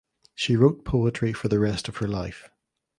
[0.33, 2.49] She wrote poetry for the rest of her life.